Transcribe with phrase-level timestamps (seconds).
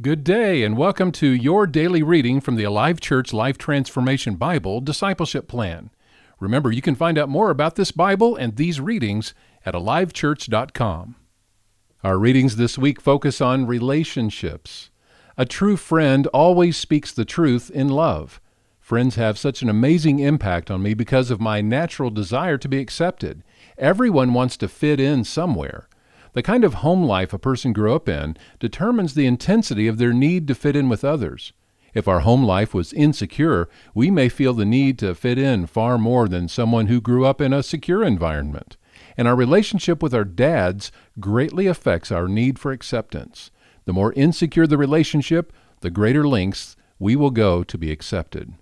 [0.00, 4.80] Good day, and welcome to your daily reading from the Alive Church Life Transformation Bible
[4.80, 5.90] Discipleship Plan.
[6.38, 9.34] Remember, you can find out more about this Bible and these readings
[9.66, 11.16] at alivechurch.com.
[12.02, 14.88] Our readings this week focus on relationships.
[15.36, 18.40] A true friend always speaks the truth in love.
[18.78, 22.78] Friends have such an amazing impact on me because of my natural desire to be
[22.78, 23.42] accepted.
[23.76, 25.88] Everyone wants to fit in somewhere.
[26.32, 30.12] The kind of home life a person grew up in determines the intensity of their
[30.12, 31.52] need to fit in with others.
[31.92, 35.98] If our home life was insecure, we may feel the need to fit in far
[35.98, 38.76] more than someone who grew up in a secure environment.
[39.16, 43.50] And our relationship with our dads greatly affects our need for acceptance.
[43.86, 48.52] The more insecure the relationship, the greater lengths we will go to be accepted.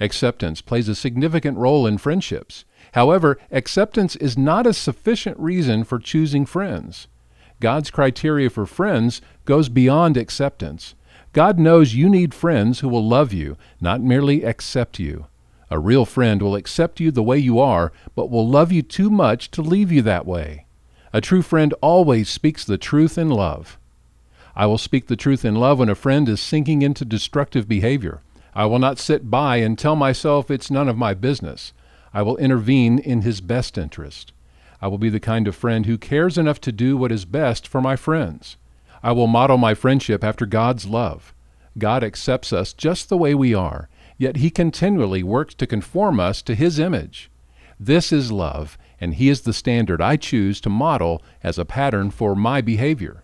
[0.00, 2.64] Acceptance plays a significant role in friendships.
[2.92, 7.08] However, acceptance is not a sufficient reason for choosing friends.
[7.60, 10.94] God's criteria for friends goes beyond acceptance.
[11.32, 15.26] God knows you need friends who will love you, not merely accept you.
[15.70, 19.10] A real friend will accept you the way you are, but will love you too
[19.10, 20.66] much to leave you that way.
[21.12, 23.78] A true friend always speaks the truth in love.
[24.54, 28.22] I will speak the truth in love when a friend is sinking into destructive behavior.
[28.56, 31.74] I will not sit by and tell myself it's none of my business.
[32.14, 34.32] I will intervene in his best interest.
[34.80, 37.68] I will be the kind of friend who cares enough to do what is best
[37.68, 38.56] for my friends.
[39.02, 41.34] I will model my friendship after God's love.
[41.76, 46.40] God accepts us just the way we are, yet he continually works to conform us
[46.40, 47.30] to his image.
[47.78, 52.10] This is love, and he is the standard I choose to model as a pattern
[52.10, 53.22] for my behavior.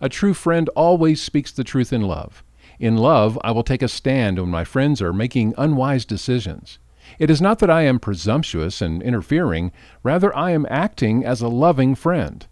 [0.00, 2.42] A true friend always speaks the truth in love.
[2.82, 6.80] In love, I will take a stand when my friends are making unwise decisions.
[7.16, 9.70] It is not that I am presumptuous and interfering,
[10.02, 12.44] rather, I am acting as a loving friend.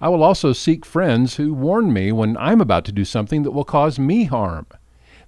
[0.00, 3.52] I will also seek friends who warn me when I'm about to do something that
[3.52, 4.66] will cause me harm.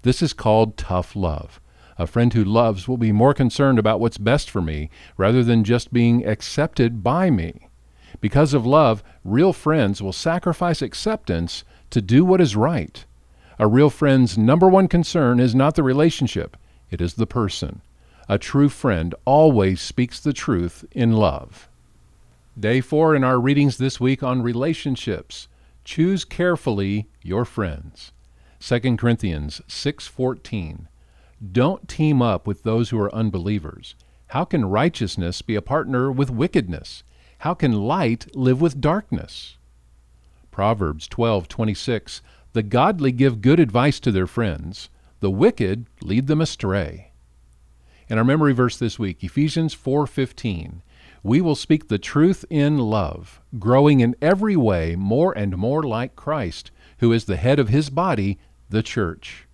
[0.02, 1.60] This is called tough love.
[1.96, 5.62] A friend who loves will be more concerned about what's best for me rather than
[5.62, 7.68] just being accepted by me.
[8.20, 13.04] Because of love, real friends will sacrifice acceptance to do what is right.
[13.60, 16.56] A real friend's number one concern is not the relationship,
[16.90, 17.82] it is the person.
[18.28, 21.68] A true friend always speaks the truth in love.
[22.58, 25.48] Day 4 in our readings this week on relationships.
[25.84, 28.12] Choose carefully your friends.
[28.60, 30.86] 2 Corinthians 6:14.
[31.52, 33.96] Don't team up with those who are unbelievers.
[34.28, 37.02] How can righteousness be a partner with wickedness?
[37.38, 39.56] How can light live with darkness?
[40.50, 42.20] Proverbs 12:26.
[42.58, 44.88] The godly give good advice to their friends,
[45.20, 47.12] the wicked lead them astray.
[48.10, 50.82] And our memory verse this week, Ephesians 4:15.
[51.22, 56.16] We will speak the truth in love, growing in every way more and more like
[56.16, 59.46] Christ, who is the head of his body, the church.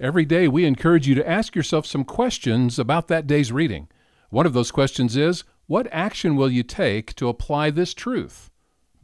[0.00, 3.86] Every day we encourage you to ask yourself some questions about that day's reading.
[4.30, 8.50] One of those questions is, what action will you take to apply this truth?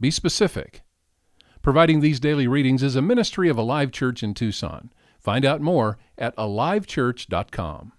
[0.01, 0.81] Be specific.
[1.65, 4.91] Providing these daily readings is a ministry of Alive Church in Tucson.
[5.19, 7.91] Find out more at alivechurch.com.